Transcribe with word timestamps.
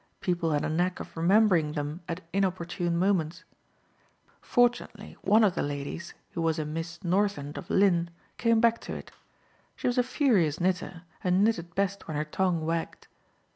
People 0.19 0.49
had 0.49 0.65
a 0.65 0.69
knack 0.69 0.99
of 0.99 1.15
remembering 1.15 1.73
them 1.73 2.01
at 2.09 2.21
inopportune 2.33 2.97
moments. 2.97 3.43
Fortunately 4.41 5.15
one 5.21 5.43
of 5.43 5.53
the 5.53 5.61
ladies, 5.61 6.15
who 6.31 6.41
was 6.41 6.57
a 6.57 6.65
Miss 6.65 6.97
Northend 7.03 7.55
of 7.55 7.69
Lynn, 7.69 8.09
came 8.39 8.59
back 8.59 8.81
to 8.81 8.95
it. 8.95 9.11
She 9.75 9.85
was 9.85 9.99
a 9.99 10.03
furious 10.03 10.59
knitter 10.59 11.03
and 11.23 11.43
knitted 11.43 11.75
best 11.75 12.07
when 12.07 12.17
her 12.17 12.25
tongue 12.25 12.65
wagged. 12.65 13.05